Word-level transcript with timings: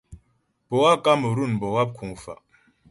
Poâ 0.67 0.91
Kamerun 1.03 1.53
bə́ 1.59 1.69
wáp 1.75 1.89
kuŋ 1.97 2.11
fa'. 2.23 2.41